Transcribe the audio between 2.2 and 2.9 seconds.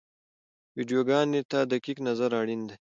اړین دی.